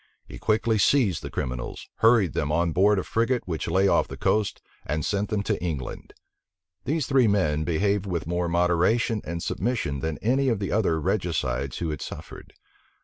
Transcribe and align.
He 0.25 0.39
quickly 0.39 0.79
seized 0.79 1.21
the 1.21 1.29
criminals, 1.29 1.87
hurried 1.97 2.33
them 2.33 2.51
on 2.51 2.71
board 2.71 2.97
a 2.97 3.03
frigate 3.03 3.43
which 3.47 3.67
lay 3.67 3.87
off 3.87 4.07
the 4.07 4.17
coast, 4.17 4.59
and 4.83 5.05
sent 5.05 5.29
them 5.29 5.43
to 5.43 5.63
England. 5.63 6.15
These 6.85 7.05
three 7.05 7.27
men 7.27 7.63
behaved 7.63 8.07
with 8.07 8.25
more 8.25 8.49
moderation 8.49 9.21
and 9.23 9.43
submission 9.43 9.99
than 9.99 10.17
any 10.17 10.49
of 10.49 10.57
the 10.57 10.71
other 10.71 10.99
regicides 10.99 11.77
who 11.77 11.91
had 11.91 12.01
suffered. 12.01 12.53